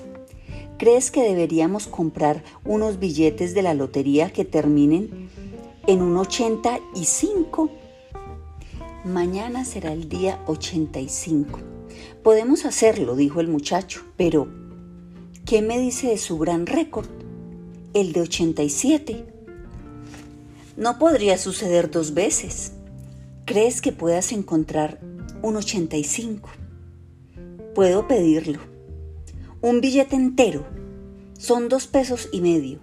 ¿Crees 0.79 1.13
que 1.13 1.23
deberíamos 1.23 1.87
comprar 1.87 2.43
unos 2.65 2.99
billetes 2.99 3.55
de 3.55 3.63
la 3.63 3.75
lotería 3.75 4.33
que 4.33 4.45
terminen 4.45 5.31
en 5.87 6.03
un 6.03 6.17
85? 6.17 7.71
Mañana 9.05 9.65
será 9.65 9.93
el 9.93 10.09
día 10.09 10.43
85. 10.49 11.61
Podemos 12.25 12.65
hacerlo, 12.65 13.15
dijo 13.15 13.39
el 13.39 13.47
muchacho, 13.47 14.03
pero 14.17 14.49
¿qué 15.47 15.63
me 15.63 15.79
dice 15.79 16.09
de 16.09 16.19
su 16.19 16.37
gran 16.37 16.67
récord? 16.67 17.07
El 17.93 18.13
de 18.13 18.21
87. 18.21 19.25
No 20.77 20.97
podría 21.01 21.37
suceder 21.39 21.91
dos 21.91 22.15
veces. 22.15 22.71
¿Crees 23.47 23.81
que 23.81 23.91
puedas 23.91 24.31
encontrar 24.31 25.01
un 25.43 25.57
85? 25.57 26.49
Puedo 27.75 28.07
pedirlo. 28.07 28.61
Un 29.61 29.81
billete 29.81 30.15
entero. 30.15 30.69
Son 31.37 31.69
dos 31.69 31.89
pesos 31.89 32.29
y 32.31 32.41
medio. 32.41 32.79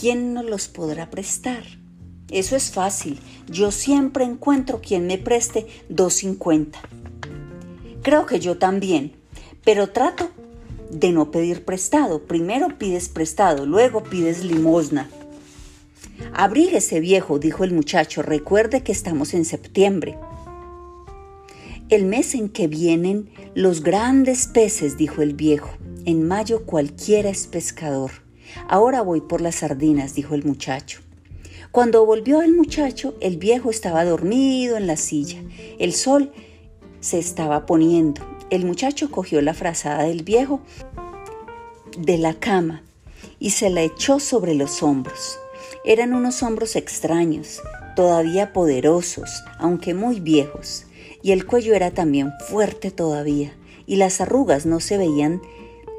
¿Quién 0.00 0.32
nos 0.32 0.44
los 0.44 0.68
podrá 0.68 1.10
prestar? 1.10 1.64
Eso 2.30 2.54
es 2.54 2.70
fácil. 2.70 3.18
Yo 3.50 3.72
siempre 3.72 4.22
encuentro 4.22 4.80
quien 4.80 5.08
me 5.08 5.18
preste 5.18 5.66
2.50. 5.90 6.76
Creo 8.02 8.26
que 8.26 8.38
yo 8.38 8.58
también, 8.58 9.16
pero 9.64 9.88
trato 9.90 10.30
de 10.94 11.12
no 11.12 11.30
pedir 11.30 11.64
prestado. 11.64 12.22
Primero 12.22 12.78
pides 12.78 13.08
prestado, 13.08 13.66
luego 13.66 14.04
pides 14.04 14.44
limosna. 14.44 15.10
Abríguese 16.32 17.00
viejo, 17.00 17.38
dijo 17.38 17.64
el 17.64 17.72
muchacho, 17.72 18.22
recuerde 18.22 18.82
que 18.82 18.92
estamos 18.92 19.34
en 19.34 19.44
septiembre. 19.44 20.16
El 21.90 22.06
mes 22.06 22.34
en 22.34 22.48
que 22.48 22.68
vienen 22.68 23.28
los 23.54 23.82
grandes 23.82 24.46
peces, 24.46 24.96
dijo 24.96 25.22
el 25.22 25.34
viejo. 25.34 25.70
En 26.06 26.26
mayo 26.26 26.64
cualquiera 26.64 27.30
es 27.30 27.46
pescador. 27.46 28.10
Ahora 28.68 29.02
voy 29.02 29.20
por 29.20 29.40
las 29.40 29.56
sardinas, 29.56 30.14
dijo 30.14 30.34
el 30.34 30.44
muchacho. 30.44 31.00
Cuando 31.72 32.06
volvió 32.06 32.40
el 32.42 32.54
muchacho, 32.54 33.16
el 33.20 33.36
viejo 33.36 33.70
estaba 33.70 34.04
dormido 34.04 34.76
en 34.76 34.86
la 34.86 34.96
silla. 34.96 35.42
El 35.78 35.92
sol 35.92 36.32
se 37.00 37.18
estaba 37.18 37.66
poniendo. 37.66 38.33
El 38.50 38.64
muchacho 38.64 39.10
cogió 39.10 39.40
la 39.40 39.54
frazada 39.54 40.04
del 40.04 40.22
viejo 40.22 40.60
de 41.98 42.18
la 42.18 42.34
cama 42.34 42.82
y 43.38 43.50
se 43.50 43.70
la 43.70 43.82
echó 43.82 44.20
sobre 44.20 44.54
los 44.54 44.82
hombros. 44.82 45.38
Eran 45.84 46.14
unos 46.14 46.42
hombros 46.42 46.76
extraños, 46.76 47.62
todavía 47.96 48.52
poderosos, 48.52 49.42
aunque 49.58 49.94
muy 49.94 50.20
viejos 50.20 50.86
y 51.24 51.32
el 51.32 51.46
cuello 51.46 51.74
era 51.74 51.90
también 51.90 52.32
fuerte 52.38 52.90
todavía, 52.90 53.54
y 53.86 53.96
las 53.96 54.20
arrugas 54.20 54.66
no 54.66 54.78
se 54.78 54.98
veían 54.98 55.40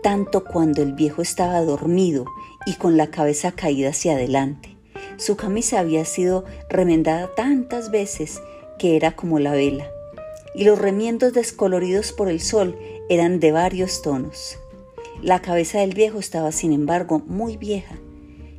tanto 0.04 0.44
cuando 0.44 0.84
el 0.84 0.94
viejo 0.94 1.24
estaba 1.24 1.60
dormido 1.62 2.26
y 2.68 2.76
con 2.76 2.96
la 2.96 3.08
cabeza 3.08 3.52
caída 3.52 3.90
hacia 3.90 4.14
adelante. 4.14 4.78
Su 5.18 5.36
camisa 5.36 5.80
había 5.80 6.06
sido 6.06 6.46
remendada 6.70 7.34
tantas 7.34 7.90
veces 7.90 8.40
que 8.78 8.96
era 8.96 9.16
como 9.16 9.40
la 9.40 9.52
vela, 9.52 9.90
y 10.56 10.64
los 10.64 10.80
remiendos 10.80 11.34
descoloridos 11.34 12.12
por 12.12 12.30
el 12.30 12.40
sol 12.40 12.78
eran 13.10 13.40
de 13.40 13.52
varios 13.52 14.02
tonos. 14.02 14.58
La 15.22 15.42
cabeza 15.42 15.80
del 15.80 15.94
viejo 15.94 16.20
estaba, 16.20 16.52
sin 16.52 16.72
embargo, 16.72 17.22
muy 17.28 17.58
vieja, 17.58 17.98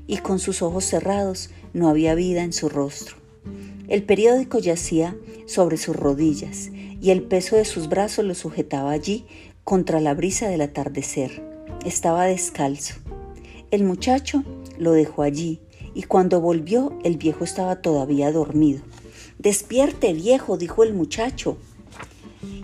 y 0.06 0.18
con 0.18 0.38
sus 0.38 0.62
ojos 0.62 0.84
cerrados 0.84 1.50
no 1.72 1.88
había 1.88 2.14
vida 2.14 2.42
en 2.42 2.52
su 2.52 2.68
rostro. 2.68 3.16
El 3.88 4.02
periódico 4.02 4.58
yacía 4.58 5.16
sobre 5.46 5.76
sus 5.76 5.94
rodillas 5.94 6.70
y 7.00 7.10
el 7.10 7.22
peso 7.22 7.56
de 7.56 7.64
sus 7.64 7.88
brazos 7.88 8.24
lo 8.24 8.34
sujetaba 8.34 8.90
allí 8.90 9.26
contra 9.64 10.00
la 10.00 10.14
brisa 10.14 10.48
del 10.48 10.60
atardecer. 10.60 11.42
Estaba 11.84 12.24
descalzo. 12.24 12.94
El 13.70 13.84
muchacho 13.84 14.42
lo 14.78 14.92
dejó 14.92 15.22
allí 15.22 15.60
y 15.94 16.02
cuando 16.02 16.40
volvió 16.40 16.98
el 17.04 17.16
viejo 17.16 17.44
estaba 17.44 17.80
todavía 17.80 18.32
dormido. 18.32 18.80
Despierte, 19.38 20.12
viejo, 20.14 20.56
dijo 20.56 20.82
el 20.82 20.94
muchacho, 20.94 21.58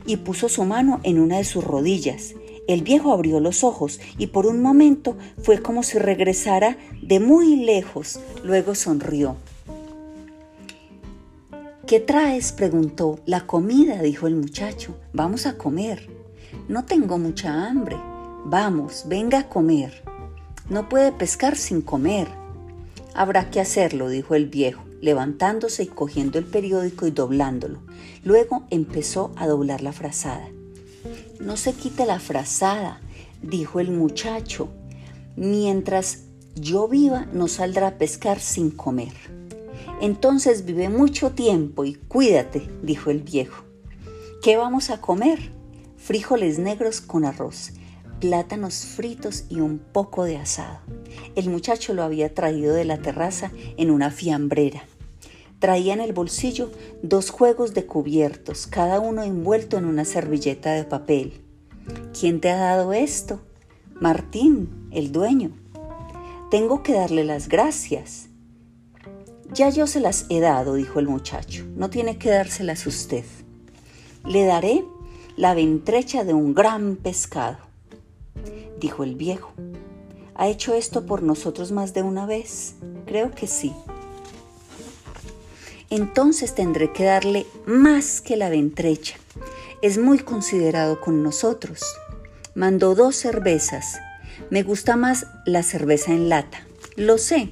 y 0.07 0.19
puso 0.19 0.49
su 0.49 0.65
mano 0.65 1.01
en 1.03 1.21
una 1.21 1.39
de 1.39 1.45
sus 1.45 1.65
rodillas. 1.65 2.35
El 2.69 2.83
viejo 2.83 3.13
abrió 3.13 3.41
los 3.41 3.65
ojos 3.65 4.01
y 4.19 4.29
por 4.29 4.47
un 4.47 4.63
momento 4.63 5.17
fue 5.43 5.61
como 5.61 5.83
si 5.83 5.99
regresara 5.99 6.77
de 7.03 7.19
muy 7.19 7.57
lejos. 7.57 8.21
Luego 8.45 8.75
sonrió. 8.75 9.37
¿Qué 11.87 11.99
traes? 11.99 12.53
preguntó. 12.53 13.19
La 13.27 13.47
comida, 13.47 14.01
dijo 14.01 14.27
el 14.27 14.37
muchacho. 14.37 14.97
Vamos 15.13 15.47
a 15.47 15.59
comer. 15.59 16.09
No 16.69 16.85
tengo 16.85 17.19
mucha 17.19 17.67
hambre. 17.67 17.97
Vamos, 18.45 19.05
venga 19.09 19.41
a 19.41 19.49
comer. 19.49 20.03
No 20.71 20.89
puede 20.89 21.13
pescar 21.13 21.57
sin 21.57 21.83
comer. 21.83 22.29
Habrá 23.15 23.51
que 23.51 23.61
hacerlo, 23.61 24.09
dijo 24.09 24.35
el 24.35 24.47
viejo, 24.47 24.83
levantándose 25.03 25.83
y 25.83 25.89
cogiendo 25.89 26.39
el 26.39 26.47
periódico 26.47 27.07
y 27.07 27.11
doblándolo. 27.11 27.83
Luego 28.25 28.65
empezó 28.71 29.33
a 29.37 29.47
doblar 29.47 29.83
la 29.83 29.93
frazada. 29.93 30.49
No 31.41 31.59
se 31.59 31.75
quite 31.75 32.07
la 32.07 32.21
frazada, 32.21 33.03
dijo 33.43 33.81
el 33.81 33.91
muchacho. 33.91 34.69
Mientras 35.37 36.21
yo 36.55 36.89
viva, 36.89 37.27
no 37.33 37.49
saldrá 37.49 37.89
a 37.89 37.99
pescar 37.99 38.41
sin 38.41 38.71
comer. 38.71 39.13
Entonces 40.01 40.65
vive 40.65 40.89
mucho 40.89 41.33
tiempo 41.33 41.85
y 41.85 41.95
cuídate, 41.95 42.69
dijo 42.83 43.11
el 43.11 43.21
viejo. 43.21 43.65
¿Qué 44.43 44.57
vamos 44.57 44.91
a 44.91 45.01
comer? 45.01 45.53
Frijoles 45.97 46.59
negros 46.59 47.01
con 47.01 47.25
arroz, 47.25 47.73
plátanos 48.23 48.87
fritos 48.87 49.47
y 49.49 49.59
un 49.59 49.81
poco 49.81 50.23
de 50.23 50.37
asado. 50.37 50.79
El 51.35 51.51
muchacho 51.51 51.93
lo 51.93 52.05
había 52.05 52.33
traído 52.33 52.73
de 52.73 52.85
la 52.85 52.99
terraza 52.99 53.51
en 53.77 53.91
una 53.91 54.13
fiambrera. 54.13 54.85
Traía 55.59 55.93
en 55.93 56.01
el 56.01 56.13
bolsillo 56.13 56.71
dos 57.03 57.31
juegos 57.31 57.75
de 57.75 57.85
cubiertos, 57.85 58.69
cada 58.69 59.01
uno 59.01 59.25
envuelto 59.25 59.77
en 59.77 59.87
una 59.87 60.05
servilleta 60.05 60.71
de 60.71 60.85
papel. 60.85 61.43
¿Quién 62.17 62.41
te 62.41 62.51
ha 62.51 62.59
dado 62.59 62.93
esto? 62.93 63.41
Martín, 64.01 64.89
el 64.93 65.11
dueño. 65.11 65.51
Tengo 66.49 66.85
que 66.85 66.93
darle 66.93 67.25
las 67.25 67.49
gracias. 67.49 68.29
Ya 69.53 69.69
yo 69.71 69.89
se 69.89 69.99
las 69.99 70.27
he 70.29 70.39
dado, 70.39 70.75
dijo 70.75 71.01
el 71.01 71.09
muchacho. 71.09 71.65
No 71.75 71.91
tiene 71.91 72.19
que 72.19 72.31
dárselas 72.31 72.87
usted. 72.87 73.25
Le 74.25 74.45
daré 74.45 74.85
la 75.37 75.55
ventrecha 75.55 76.23
de 76.23 76.35
un 76.35 76.55
gran 76.55 76.95
pescado, 76.95 77.72
dijo 78.79 79.05
el 79.05 79.15
viejo. 79.15 79.53
¿Ha 80.35 80.49
hecho 80.49 80.75
esto 80.75 81.07
por 81.07 81.23
nosotros 81.23 81.73
más 81.73 81.95
de 81.95 82.03
una 82.03 82.27
vez? 82.27 82.75
Creo 83.07 83.31
que 83.31 83.47
sí 83.47 83.73
entonces 85.93 86.55
tendré 86.55 86.91
que 86.91 87.05
darle 87.05 87.47
más 87.67 88.23
que 88.23 88.39
la 88.39 88.49
ventrecha. 88.49 89.17
Es 89.83 89.99
muy 89.99 90.21
considerado 90.21 91.03
con 91.03 91.23
nosotros. 91.23 91.83
Mandó 92.55 92.95
dos 92.95 93.15
cervezas. 93.15 94.01
Me 94.49 94.63
gusta 94.63 94.97
más 94.97 95.27
la 95.45 95.63
cerveza 95.63 96.13
en 96.13 96.31
lata. 96.31 96.67
Lo 96.97 97.19
sé, 97.19 97.51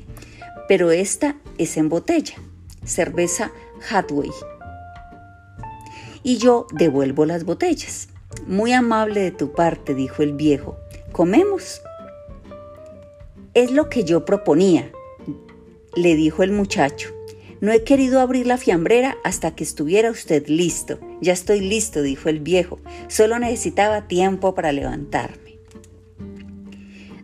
pero 0.69 0.91
esta 0.91 1.37
es 1.59 1.77
en 1.77 1.91
botella. 1.91 2.37
Cerveza 2.83 3.53
Hatway. 3.91 4.31
Y 6.23 6.39
yo 6.39 6.67
devuelvo 6.73 7.27
las 7.27 7.45
botellas. 7.45 8.09
Muy 8.47 8.73
amable 8.73 9.21
de 9.21 9.31
tu 9.31 9.53
parte, 9.53 9.95
dijo 9.95 10.23
el 10.23 10.33
viejo. 10.33 10.77
¿Comemos? 11.13 11.83
Es 13.55 13.71
lo 13.73 13.89
que 13.89 14.05
yo 14.05 14.25
proponía, 14.25 14.91
le 15.97 16.15
dijo 16.15 16.43
el 16.43 16.53
muchacho. 16.53 17.11
No 17.61 17.73
he 17.73 17.85
querido 17.85 18.21
abrir 18.21 18.47
la 18.47 18.57
fiambrera 18.57 19.19
hasta 19.23 19.55
que 19.55 19.65
estuviera 19.65 20.11
usted 20.11 20.47
listo. 20.47 20.99
Ya 21.21 21.33
estoy 21.33 21.61
listo, 21.61 22.01
dijo 22.01 22.29
el 22.29 22.41
viejo. 22.41 22.79
Solo 23.09 23.39
necesitaba 23.39 24.09
tiempo 24.09 24.55
para 24.55 24.73
levantarme. 24.73 25.59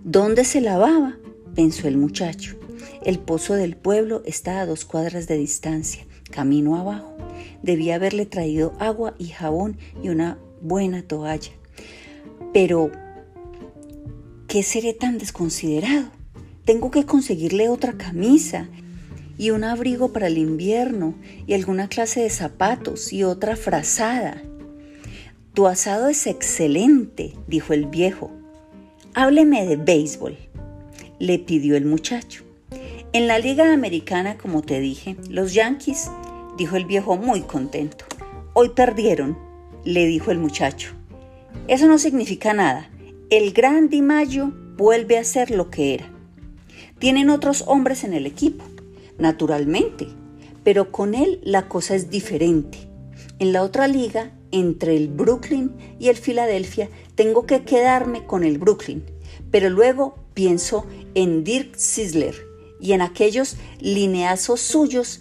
¿Dónde 0.05 0.45
se 0.45 0.61
lavaba? 0.61 1.17
pensó 1.55 1.89
el 1.89 1.97
muchacho. 1.97 2.57
El 3.03 3.19
pozo 3.19 3.55
del 3.55 3.77
pueblo 3.77 4.23
está 4.27 4.61
a 4.61 4.67
dos 4.67 4.85
cuadras 4.85 5.27
de 5.27 5.39
distancia, 5.39 6.05
camino 6.31 6.77
abajo. 6.77 7.17
Debía 7.63 7.95
haberle 7.95 8.27
traído 8.27 8.75
agua 8.79 9.15
y 9.19 9.29
jabón 9.29 9.79
y 10.03 10.11
una 10.11 10.39
buena 10.61 11.03
toalla. 11.03 11.53
Pero, 12.53 12.91
¿qué 14.49 14.63
seré 14.63 14.93
tan 14.93 15.19
desconsiderado? 15.19 16.11
Tengo 16.65 16.91
que 16.91 17.05
conseguirle 17.05 17.69
otra 17.69 17.93
camisa 17.97 18.69
y 19.39 19.51
un 19.51 19.65
abrigo 19.65 20.13
para 20.13 20.27
el 20.27 20.39
invierno 20.39 21.15
y 21.47 21.55
alguna 21.55 21.89
clase 21.89 22.21
de 22.21 22.31
zapatos 22.31 23.13
y 23.13 23.23
otra 23.23 23.57
frazada. 23.57 24.43
Tu 25.55 25.67
asado 25.67 26.09
es 26.09 26.27
excelente, 26.27 27.35
dijo 27.47 27.73
el 27.73 27.87
viejo. 27.87 28.31
Hábleme 29.15 29.67
de 29.67 29.77
béisbol, 29.77 30.37
le 31.19 31.39
pidió 31.39 31.77
el 31.77 31.87
muchacho. 31.87 32.45
En 33.13 33.27
la 33.27 33.39
liga 33.39 33.73
americana, 33.73 34.37
como 34.37 34.63
te 34.63 34.81
dije, 34.81 35.17
los 35.31 35.55
Yankees, 35.55 36.11
dijo 36.59 36.77
el 36.77 36.85
viejo 36.85 37.17
muy 37.17 37.41
contento. 37.41 38.05
Hoy 38.53 38.71
perdieron, 38.71 39.39
le 39.87 40.05
dijo 40.05 40.31
el 40.31 40.39
muchacho. 40.39 40.91
Eso 41.69 41.87
no 41.87 41.99
significa 41.99 42.53
nada. 42.53 42.91
El 43.31 43.53
gran 43.53 43.89
DiMaggio 43.89 44.53
vuelve 44.77 45.17
a 45.17 45.25
ser 45.25 45.51
lo 45.51 45.71
que 45.71 45.95
era. 45.95 46.13
Tienen 46.99 47.31
otros 47.31 47.65
hombres 47.67 48.05
en 48.05 48.13
el 48.13 48.27
equipo 48.27 48.65
naturalmente, 49.19 50.09
pero 50.65 50.93
con 50.93 51.15
él 51.15 51.41
la 51.43 51.69
cosa 51.69 51.95
es 51.95 52.11
diferente. 52.11 52.79
En 53.39 53.53
la 53.53 53.63
otra 53.63 53.89
liga, 53.89 54.33
entre 54.51 54.97
el 54.97 55.09
Brooklyn 55.09 55.73
y 55.99 56.09
el 56.09 56.17
Philadelphia, 56.17 56.89
tengo 57.15 57.47
que 57.47 57.63
quedarme 57.63 58.27
con 58.27 58.45
el 58.45 58.59
Brooklyn, 58.59 59.05
pero 59.51 59.71
luego 59.71 60.17
pienso 60.35 60.87
en 61.15 61.45
Dirk 61.45 61.77
Sisler 61.77 62.35
y 62.81 62.93
en 62.93 63.03
aquellos 63.03 63.57
lineazos 63.81 64.61
suyos 64.61 65.21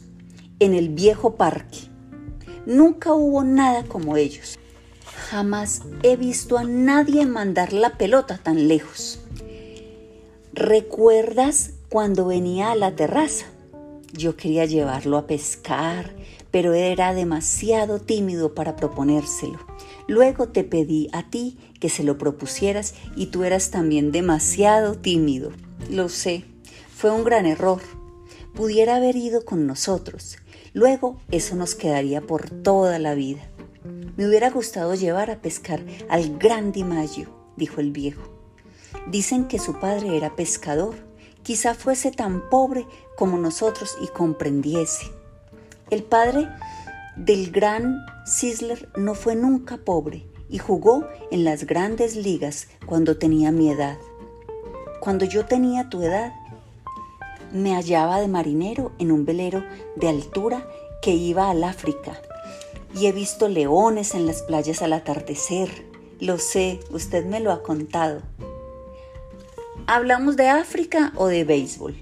en 0.59 0.73
el 0.73 0.89
viejo 0.89 1.35
parque. 1.35 1.94
Nunca 2.65 3.13
hubo 3.13 3.43
nada 3.43 3.83
como 3.83 4.17
ellos. 4.17 4.57
Jamás 5.29 5.83
he 6.03 6.15
visto 6.15 6.57
a 6.57 6.63
nadie 6.63 7.25
mandar 7.25 7.73
la 7.73 7.97
pelota 7.97 8.39
tan 8.41 8.67
lejos. 8.67 9.19
¿Recuerdas 10.53 11.71
cuando 11.89 12.25
venía 12.27 12.71
a 12.71 12.75
la 12.75 12.95
terraza? 12.95 13.45
Yo 14.13 14.37
quería 14.37 14.65
llevarlo 14.65 15.17
a 15.17 15.27
pescar, 15.27 16.15
pero 16.51 16.73
era 16.73 17.13
demasiado 17.13 17.99
tímido 17.99 18.55
para 18.55 18.75
proponérselo. 18.75 19.59
Luego 20.07 20.47
te 20.47 20.63
pedí 20.63 21.09
a 21.11 21.29
ti 21.29 21.57
que 21.79 21.89
se 21.89 22.03
lo 22.03 22.17
propusieras 22.17 22.93
y 23.15 23.27
tú 23.27 23.43
eras 23.43 23.71
también 23.71 24.11
demasiado 24.11 24.95
tímido. 24.95 25.51
Lo 25.89 26.07
sé, 26.07 26.45
fue 26.95 27.11
un 27.11 27.23
gran 27.23 27.45
error. 27.45 27.81
Pudiera 28.53 28.95
haber 28.95 29.17
ido 29.17 29.43
con 29.43 29.67
nosotros. 29.67 30.37
Luego 30.75 31.15
eso 31.31 31.55
nos 31.55 31.73
quedaría 31.73 32.19
por 32.19 32.49
toda 32.49 32.99
la 32.99 33.15
vida. 33.15 33.39
Me 34.17 34.27
hubiera 34.27 34.49
gustado 34.49 34.93
llevar 34.93 35.31
a 35.31 35.41
pescar 35.41 35.81
al 36.09 36.37
gran 36.37 36.73
Dimaggio, 36.73 37.29
dijo 37.55 37.79
el 37.79 37.91
viejo. 37.91 38.23
Dicen 39.09 39.47
que 39.47 39.57
su 39.57 39.79
padre 39.79 40.17
era 40.17 40.35
pescador 40.35 40.95
quizá 41.43 41.75
fuese 41.75 42.11
tan 42.11 42.49
pobre 42.49 42.85
como 43.15 43.37
nosotros 43.37 43.95
y 44.03 44.07
comprendiese. 44.07 45.05
El 45.89 46.03
padre 46.03 46.49
del 47.15 47.51
gran 47.51 47.95
Sisler 48.25 48.89
no 48.97 49.15
fue 49.15 49.35
nunca 49.35 49.77
pobre 49.77 50.25
y 50.49 50.57
jugó 50.57 51.07
en 51.31 51.45
las 51.45 51.65
grandes 51.65 52.17
ligas 52.17 52.67
cuando 52.85 53.17
tenía 53.17 53.53
mi 53.53 53.71
edad. 53.71 53.97
Cuando 54.99 55.23
yo 55.23 55.45
tenía 55.45 55.87
tu 55.87 56.01
edad, 56.01 56.33
me 57.55 57.73
hallaba 57.73 58.19
de 58.19 58.27
marinero 58.27 58.91
en 58.99 59.11
un 59.11 59.25
velero 59.25 59.63
de 59.95 60.09
altura 60.09 60.67
que 61.01 61.11
iba 61.11 61.49
al 61.49 61.63
África 61.63 62.21
y 62.93 63.07
he 63.07 63.11
visto 63.11 63.47
leones 63.47 64.13
en 64.13 64.25
las 64.25 64.41
playas 64.43 64.81
al 64.81 64.93
atardecer. 64.93 65.69
Lo 66.19 66.37
sé, 66.37 66.79
usted 66.91 67.25
me 67.25 67.39
lo 67.39 67.51
ha 67.51 67.63
contado. 67.63 68.21
¿Hablamos 69.87 70.35
de 70.35 70.47
África 70.47 71.13
o 71.15 71.27
de 71.27 71.43
béisbol? 71.43 71.95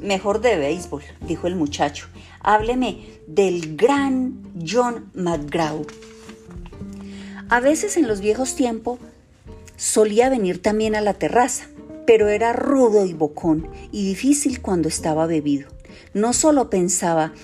Mejor 0.00 0.40
de 0.40 0.56
béisbol, 0.56 1.02
dijo 1.20 1.46
el 1.46 1.56
muchacho. 1.56 2.06
Hábleme 2.40 3.20
del 3.26 3.76
gran 3.76 4.40
John 4.66 5.10
McGraw. 5.14 5.84
A 7.48 7.60
veces 7.60 7.96
en 7.96 8.06
los 8.06 8.20
viejos 8.20 8.54
tiempos 8.54 8.98
solía 9.76 10.28
venir 10.28 10.62
también 10.62 10.94
a 10.94 11.00
la 11.00 11.14
terraza, 11.14 11.68
pero 12.08 12.30
era 12.30 12.54
rudo 12.54 13.04
y 13.04 13.12
bocón 13.12 13.68
y 13.92 14.06
difícil 14.06 14.62
cuando 14.62 14.88
estaba 14.88 15.26
bebido. 15.26 15.68
No 16.14 16.32
solo 16.32 16.70
pensaba 16.70 17.34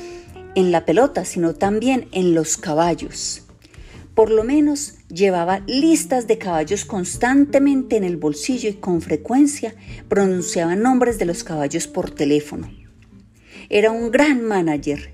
en 0.54 0.72
la 0.72 0.86
pelota, 0.86 1.26
sino 1.26 1.52
también 1.52 2.08
en 2.12 2.34
los 2.34 2.56
caballos. 2.56 3.42
Por 4.14 4.30
lo 4.30 4.42
menos 4.42 4.94
llevaba 5.10 5.60
listas 5.66 6.26
de 6.26 6.38
caballos 6.38 6.86
constantemente 6.86 7.96
en 7.96 8.04
el 8.04 8.16
bolsillo 8.16 8.70
y 8.70 8.72
con 8.72 9.02
frecuencia 9.02 9.74
pronunciaba 10.08 10.76
nombres 10.76 11.18
de 11.18 11.26
los 11.26 11.44
caballos 11.44 11.86
por 11.86 12.10
teléfono. 12.10 12.70
Era 13.68 13.90
un 13.90 14.10
gran 14.10 14.42
manager, 14.42 15.12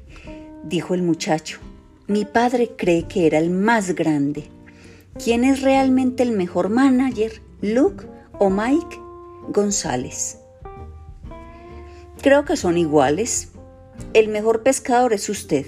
dijo 0.63 0.95
el 0.95 1.03
muchacho. 1.03 1.59
Mi 2.07 2.25
padre 2.25 2.71
cree 2.77 3.09
que 3.09 3.27
era 3.27 3.39
el 3.39 3.51
más 3.51 3.97
grande. 3.97 4.45
¿Quién 5.21 5.43
es 5.43 5.63
realmente 5.63 6.23
el 6.23 6.31
mejor 6.31 6.69
manager, 6.69 7.43
Luke 7.61 8.05
o 8.39 8.49
Mike 8.49 9.10
González? 9.51 10.39
Creo 12.23 12.45
que 12.45 12.57
son 12.57 12.79
iguales. 12.79 13.49
El 14.15 14.29
mejor 14.29 14.63
pescador 14.63 15.13
es 15.13 15.29
usted. 15.29 15.67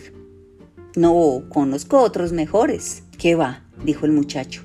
No, 0.94 1.42
conozco 1.48 2.00
otros 2.00 2.32
mejores. 2.32 3.02
¿Qué 3.18 3.34
va? 3.34 3.64
dijo 3.84 4.06
el 4.06 4.12
muchacho. 4.12 4.62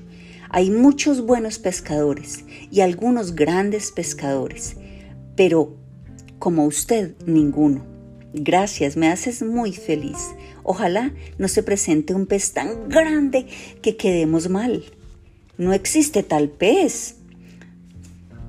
Hay 0.50 0.70
muchos 0.70 1.20
buenos 1.20 1.58
pescadores 1.58 2.44
y 2.70 2.80
algunos 2.80 3.34
grandes 3.34 3.90
pescadores, 3.90 4.76
pero 5.36 5.76
como 6.38 6.64
usted, 6.64 7.14
ninguno. 7.26 7.84
Gracias, 8.32 8.96
me 8.96 9.08
haces 9.08 9.42
muy 9.42 9.72
feliz. 9.72 10.18
Ojalá 10.62 11.12
no 11.38 11.48
se 11.48 11.62
presente 11.62 12.14
un 12.14 12.26
pez 12.26 12.52
tan 12.52 12.88
grande 12.88 13.46
que 13.82 13.96
quedemos 13.96 14.48
mal. 14.48 14.84
No 15.56 15.72
existe 15.72 16.22
tal 16.22 16.48
pez. 16.48 17.16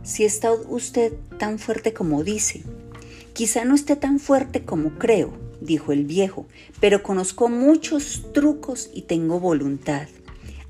Si 0.10 0.26
está 0.26 0.52
usted 0.52 1.14
tan 1.38 1.60
fuerte 1.60 1.94
como 1.94 2.24
dice, 2.24 2.64
quizá 3.34 3.64
no 3.64 3.76
esté 3.76 3.96
tan 3.96 4.20
fuerte 4.20 4.66
como 4.66 4.98
creo, 4.98 5.38
dijo 5.62 5.92
el 5.92 6.04
viejo, 6.04 6.48
pero 6.80 7.04
conozco 7.04 7.48
muchos 7.48 8.34
trucos 8.34 8.90
y 8.92 9.04
tengo 9.04 9.40
voluntad. 9.40 10.08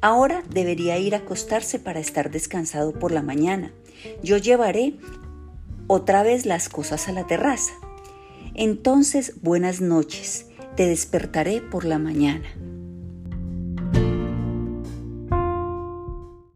Ahora 0.01 0.43
debería 0.49 0.99
ir 0.99 1.15
a 1.15 1.19
acostarse 1.19 1.79
para 1.79 2.01
estar 2.01 2.31
descansado 2.31 2.91
por 2.91 3.13
la 3.13 3.21
mañana. 3.21 3.71
Yo 4.21 4.35
llevaré 4.35 4.95
otra 5.87 6.21
vez 6.21 6.45
las 6.45 6.67
cosas 6.67 7.07
a 7.07 7.13
la 7.13 7.25
terraza. 7.25 7.71
Entonces, 8.55 9.35
buenas 9.41 9.79
noches 9.79 10.47
te 10.75 10.85
despertaré 10.85 11.61
por 11.61 11.85
la 11.85 11.97
mañana. 11.97 12.43